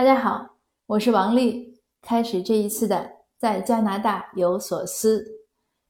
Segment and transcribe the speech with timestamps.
[0.00, 0.56] 大家好，
[0.86, 1.78] 我是王丽。
[2.00, 3.06] 开始这一次的
[3.36, 5.22] 在加拿大有所思，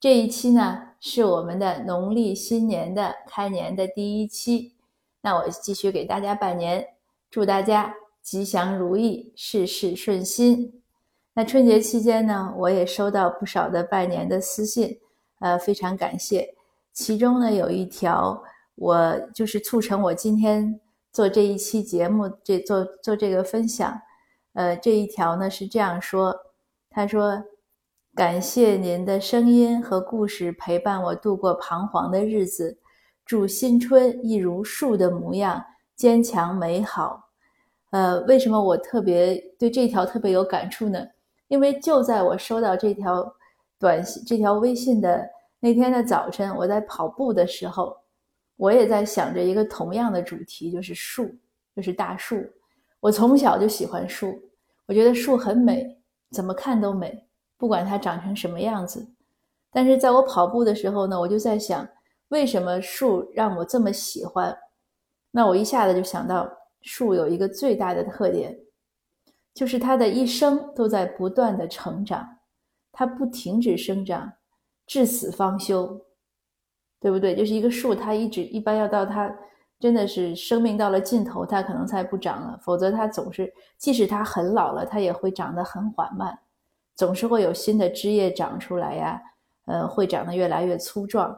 [0.00, 4.74] 这一期呢是我们的农历新年的开年的第一期。
[5.20, 6.84] 那我继续给大家拜年，
[7.30, 10.82] 祝大家吉祥如意，事事顺心。
[11.34, 14.98] 那春节期间呢，我也收到不少的拜年的私信，
[15.38, 16.52] 呃，非常感谢。
[16.92, 18.42] 其中呢有一条，
[18.74, 20.80] 我就是促成我今天。
[21.12, 24.00] 做这一期节目，这做做这个分享，
[24.54, 26.34] 呃，这一条呢是这样说，
[26.88, 27.44] 他说
[28.16, 32.78] ：“感谢您的声音和故事陪伴我度过彷徨的日子，
[33.26, 35.62] 祝新春一如树的模样，
[35.94, 37.28] 坚强美好。”
[37.92, 41.06] 呃，为什么我特别对这条特别有感触呢？
[41.48, 43.34] 因为就在我收到这条
[43.78, 45.28] 短信、这条微信的
[45.60, 48.01] 那天的早晨，我在跑步的时候。
[48.56, 51.34] 我也在想着一个同样的主题，就是树，
[51.74, 52.36] 就是大树。
[53.00, 54.40] 我从小就喜欢树，
[54.86, 59.04] 我觉得树很美，怎么看都美，不管它长成什么样子。
[59.72, 61.88] 但是在我跑步的时候呢，我就在想，
[62.28, 64.56] 为什么树让我这么喜欢？
[65.30, 66.48] 那我一下子就想到，
[66.82, 68.56] 树有一个最大的特点，
[69.54, 72.38] 就是它的一生都在不断的成长，
[72.92, 74.32] 它不停止生长，
[74.86, 76.04] 至死方休。
[77.02, 77.34] 对不对？
[77.34, 79.34] 就是一个树，它一直一般要到它
[79.80, 82.56] 真的是生命到了尽头，它可能才不长了。
[82.62, 86.38] 否则它总是，即使它很老了，它也会长得很缓慢，
[86.94, 89.20] 总是会有新的枝叶长出来呀，
[89.64, 91.36] 呃，会长得越来越粗壮。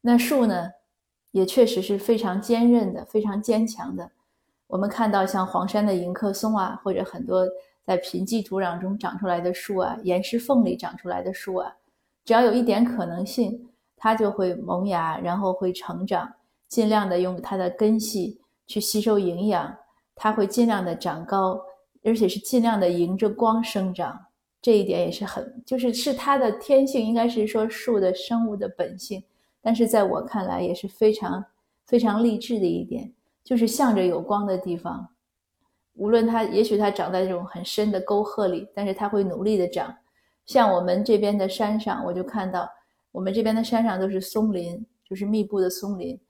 [0.00, 0.72] 那树呢，
[1.30, 4.10] 也确实是非常坚韧的，非常坚强的。
[4.66, 7.46] 我们看到像黄山的迎客松啊，或者很多
[7.86, 11.72] 在贫瘠土壤中长出来的树啊，岩石缝里长出来的树啊。
[12.24, 16.32] 只要有一点可能性，它就会萌芽，然后会成长，
[16.68, 19.76] 尽量的用它的根系去吸收营养，
[20.14, 21.60] 它会尽量的长高，
[22.02, 24.18] 而且是尽量的迎着光生长。
[24.62, 29.22] 这一点也是很，就是是它的天性，应该是说树的生物的本性。
[29.60, 31.44] 但是在我看来，也是非常
[31.86, 33.12] 非常励志的一点，
[33.42, 35.06] 就是向着有光的地方，
[35.94, 39.94] 无论它，也许它长在这种很深的沟壑里，但是它会努力的长。
[40.46, 42.68] 像我们这边的山上，我就看到
[43.12, 46.20] 我们这边的山上都是松林，就是密布的松林。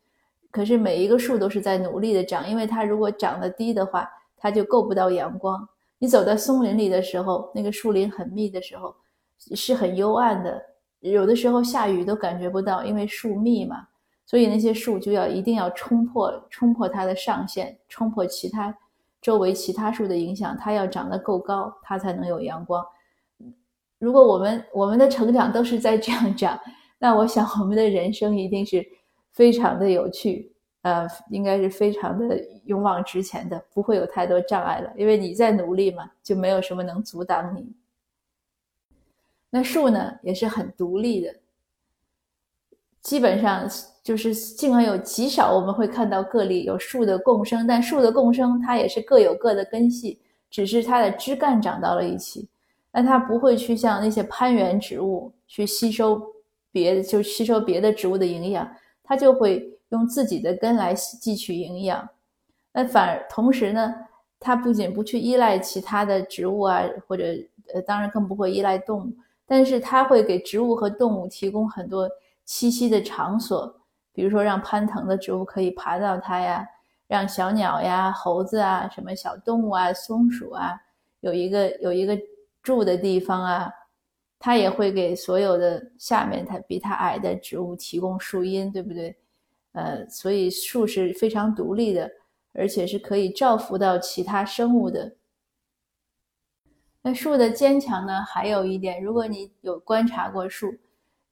[0.50, 5.68] 可是每一个树都是在努力的长，因为它如果长得低的话，它就够不到阳光。
[5.98, 8.94] 你走在松林里的时候，那个树林很密的时候，
[9.54, 10.62] 是很幽暗的，
[11.00, 13.88] 有的时候下雨都感觉不到，因为树密嘛。
[14.26, 18.76] 所以那些树就要一定要冲破冲破它的上限，冲破其他
[19.20, 22.84] 周围其他树的影响，它要长得够高，它才能有阳光。
[23.98, 26.58] 如果我们我们的成长都是在这样长，
[26.98, 28.84] 那我想我们的人生一定是
[29.32, 34.92] 非常的有趣，呃，应该是非常的勇往直前的，不会有太多障碍了。
[34.96, 37.74] 因为你在努力嘛，就没有什么能阻挡你。
[39.50, 41.34] 那树呢，也是很独立的，
[43.00, 43.68] 基本上
[44.02, 52.48] 就是尽管有极少我们会看到个例有树的共生，但树的共生它也是各有各的根系，只是它的枝干长到了一起。
[52.96, 56.22] 那它不会去像那些攀援植物去吸收
[56.70, 58.70] 别的，就吸收别的植物的营养，
[59.02, 62.08] 它就会用自己的根来汲取营养。
[62.72, 63.92] 那反而同时呢，
[64.38, 67.24] 它不仅不去依赖其他的植物啊，或者
[67.74, 69.12] 呃，当然更不会依赖动物，
[69.44, 72.08] 但是它会给植物和动物提供很多
[72.46, 73.74] 栖息的场所，
[74.12, 76.64] 比如说让攀藤的植物可以爬到它呀，
[77.08, 80.80] 让小鸟呀、猴子啊、什么小动物啊、松鼠啊，
[81.22, 82.16] 有一个有一个。
[82.64, 83.70] 住的地方啊，
[84.40, 89.16] 它也会给所有的下面它比它矮的植物提供树荫，对不对？
[89.72, 92.10] 呃，所以树是非常独立的，
[92.54, 95.14] 而且是可以造福到其他生物的。
[97.02, 98.22] 那树的坚强呢？
[98.22, 100.74] 还有一点，如果你有观察过树，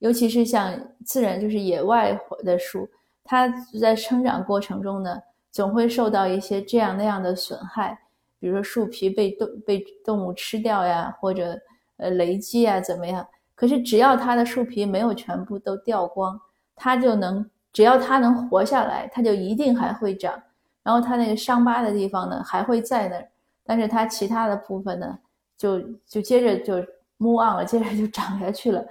[0.01, 2.13] 尤其是像自然就是野外
[2.45, 2.87] 的树，
[3.25, 3.49] 它
[3.81, 5.19] 在生长过程中呢，
[5.51, 8.02] 总会受到一些这样那样的损害。
[8.43, 11.57] 比如说树皮被动被动物吃掉呀，或者
[11.99, 13.25] 呃雷击啊，怎么样？
[13.55, 16.37] 可是只要它的树皮没有全部都掉光，
[16.75, 20.35] 它就能只要它能活下来，它就一定还会长。
[20.83, 23.29] 然后它那个伤疤的地方呢，还会在那儿，
[23.65, 25.17] 但是它其他的部分呢，
[25.57, 26.89] 就就接着就
[27.21, 28.85] move on 了，接着就长下去了，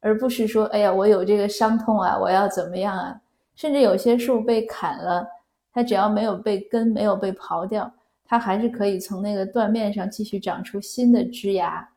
[0.00, 3.14] 而不是说哎呀我有这个伤痛啊，我要怎么样啊？
[3.54, 5.24] 甚至有些树被砍了，
[5.72, 7.88] 它只要没有被根没有被刨掉。
[8.26, 11.88] 它还是可以从那个断面上继续长出新的枝芽。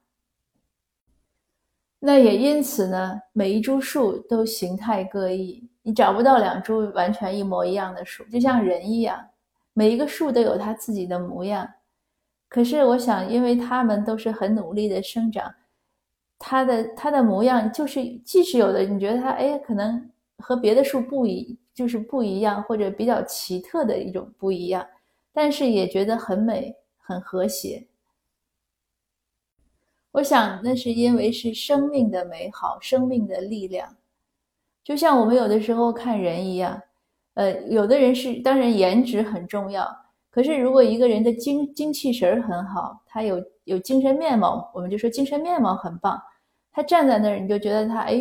[1.99, 9.19] 那也因此呢，每一株树都形态各异，你找不到两株完全一模一样的树，就像人一样，
[9.73, 11.69] 每一个树都有它自己的模样。
[12.47, 15.53] 可是我想，因为它们都是很努力的生长，
[16.37, 24.87] 它的它的模样就是，即使有的你觉得它哎，可能和别的树不一，就是不一样，或者比较奇特的一种不一样，
[25.31, 27.87] 但是也觉得很美，很和谐。
[30.11, 33.95] 我想，那是因为是生命的美好，生命的力量，
[34.83, 36.81] 就像我们有的时候看人一样，
[37.35, 39.87] 呃，有的人是当然颜值很重要，
[40.31, 46.19] 可是如果一个人的精精气神很好，他有有精神面貌，我们就说精神面貌很棒，
[46.71, 48.19] 他站在那儿，你就觉得他哎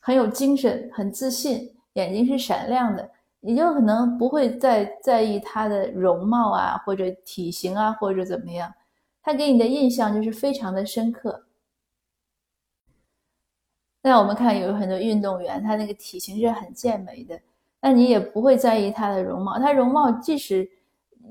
[0.00, 3.08] 很有精神，很自信，眼睛是闪亮的，
[3.46, 8.72] 你就可能不会再在意他的容貌啊，或者体型啊，或者怎么样。
[9.22, 11.44] 他给你的印象就是非常的深刻。
[14.02, 17.38] 那我们看有很多运动员，他那个体型是很健美的，
[17.80, 19.58] 那你也不会在意他的容貌。
[19.58, 20.66] 他容貌即使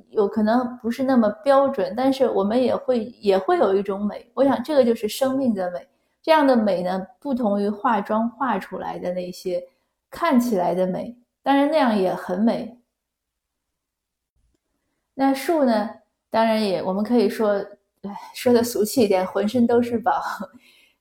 [0.09, 4.30] 有可能不是那么标准，但是我们也会也会有一种美。
[4.36, 5.88] 我想这个就是生命的美。
[6.21, 9.63] 这样的美呢，不同于化妆画出来的那些
[10.09, 12.80] 看起来的美，当然那样也很美。
[15.13, 15.90] 那树呢，
[16.31, 17.63] 当然也我们可以说。
[18.36, 20.22] 说的俗气一点，浑身都是宝，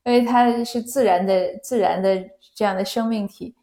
[0.05, 2.17] 因为它是自然的、自然的
[2.55, 3.57] 这样的生命体。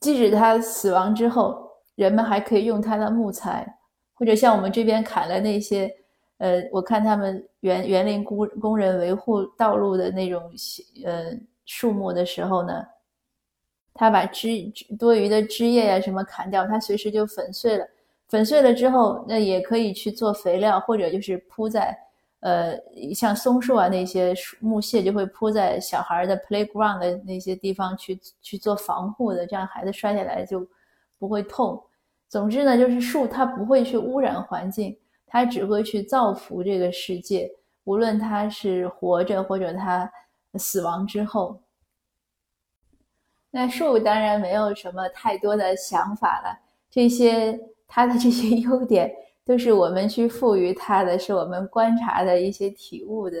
[0.00, 3.76] 即使它死亡之后，人们还可以用它的木材，
[4.14, 5.94] 或者像我们这边砍了那些，
[6.38, 10.50] 呃，我看他们园园林工工人维护道路的那种
[11.04, 12.82] 呃树木的时候呢，
[13.96, 17.86] 他把枝多余的枝叶呀什么砍掉，它随时就粉碎了。
[18.28, 21.96] 粉碎了之后，那也可以去做肥料，或者就是铺在。
[22.40, 22.78] 呃，
[23.14, 30.64] 像松树啊那些木屑就会铺在小孩的 playground 的那些地方去去做防护的，这样孩子摔下来就
[31.18, 31.82] 不会痛。
[32.28, 34.96] 总之呢，就是树它不会去污染环境，
[35.26, 37.50] 它只会去造福这个世界，
[37.84, 40.08] 无论它是活着或者它
[40.54, 41.58] 死亡之后。
[43.56, 46.58] 那树当然没有什么太多的想法了，
[46.90, 47.58] 这些
[47.88, 49.10] 它的这些优点。
[49.46, 53.38] 都是我们去赋予它的，是我们观察的一些体悟的。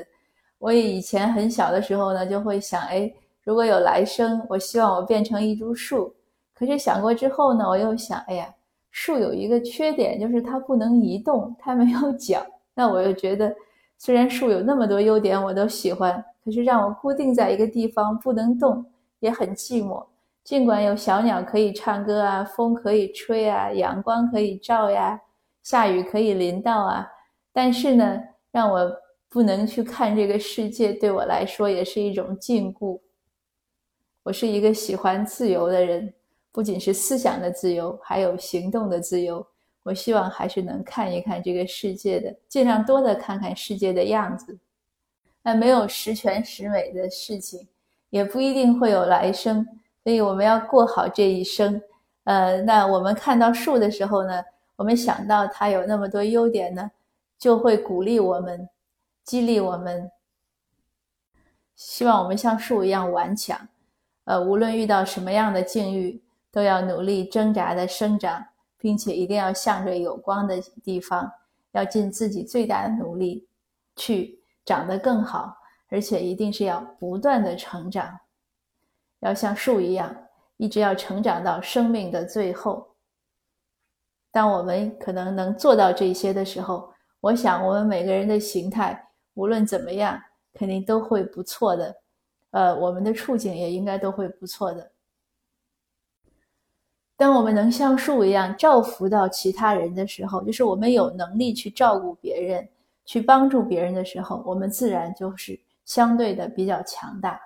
[0.58, 6.14] 我以前很小的时候呢，就会想，哎，如果有来生，我希望我变成一株树。
[6.54, 8.48] 可是想过之后呢，我又想，哎呀，
[8.90, 12.40] 树有一个缺点，就是它不能移动，它没有脚。
[12.72, 13.54] 那我又觉得，
[13.98, 18.82] 虽然树有那么多优点，我都喜欢，可是让我固定在一个地方不能动，
[19.20, 20.04] 也很寂寞。
[20.44, 25.20] 尽管有小鸟可以唱歌啊，风可以吹啊，阳光可以照呀。
[25.62, 27.06] 下雨可以淋到啊，
[27.52, 28.20] 但是呢，
[28.52, 28.88] 让我
[29.28, 33.00] 不能去看这个世界，对我来说也是一种禁锢。
[34.22, 36.14] 我是一个喜欢自由的人，
[36.52, 39.44] 不仅是思想的自由，还有行动的自由。
[39.82, 44.56] 我希望还是能看一看这个世界的，尽量多的看看世界的样子。
[45.42, 47.68] 那没有十全十美的事情，
[48.10, 49.66] 也不一定会有来生，
[50.02, 51.80] 所以我们要过好这一生。
[52.24, 54.42] 呃，那我们看到树的时候呢？
[54.76, 56.90] 我们想到它有那么多优点呢，
[57.38, 58.68] 就会鼓励我们，
[59.24, 60.10] 激励我们，
[61.74, 63.58] 希望我们像树一样顽强。
[64.24, 66.22] 呃，无论遇到什么样的境遇，
[66.52, 68.44] 都要努力挣扎的生长，
[68.76, 71.32] 并且一定要向着有光的地方，
[71.72, 73.48] 要尽自己最大的努力
[73.96, 75.56] 去长得更好，
[75.88, 78.18] 而且一定是要不断的成长，
[79.20, 80.14] 要像树一样，
[80.56, 82.86] 一直要成长到生命的最后。
[84.32, 90.20] 当我们可能能做到这些的时候，我想我们每个人的形态无论怎么样，
[90.52, 91.96] 肯定都会不错的。
[92.50, 94.90] 呃，我们的处境也应该都会不错的。
[97.16, 102.68] 当我们能像树一样照拂到其他人的时候，就是我们有能力去照顾别人、
[103.06, 107.40] 去帮助别人的时候，我们自然就是相对的比较强大。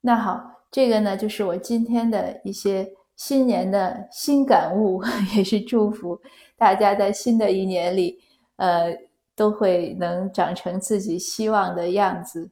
[0.00, 2.90] 那好，这个呢，就是我今天的一些。
[3.14, 5.00] 新年的新感悟，
[5.36, 6.20] 也是祝福
[6.56, 8.18] 大家在新的一年里，
[8.56, 8.92] 呃，
[9.36, 12.50] 都会能长成自己希望的样子。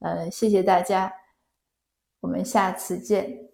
[0.00, 1.10] 呃，谢谢大家，
[2.20, 3.51] 我们下次见。